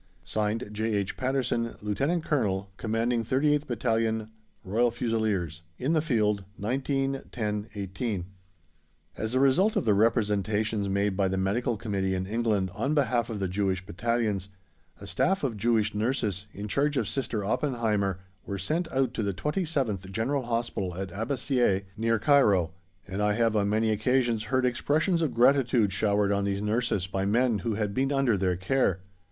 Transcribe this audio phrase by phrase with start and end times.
[0.23, 0.95] (Signed) J.
[0.95, 1.15] H.
[1.15, 2.23] PATTERSON, Lt.
[2.25, 4.31] Colonel, Commanding 38th Battn.
[4.65, 5.61] Royal Fusiliers.
[5.77, 8.23] In the Field, 19/10/18.
[9.15, 13.29] As a result of the representations made by the Medical Committee in England on behalf
[13.29, 14.49] of the Jewish Battalions,
[14.99, 19.35] a Staff of Jewish Nurses, in charge of Sister Oppenheimer, were sent out to the
[19.35, 22.71] 27th General Hospital at Abbasieh, near Cairo,
[23.07, 27.23] and I have on many occasions heard expressions of gratitude showered on these nurses by
[27.27, 29.01] men who had been under their care.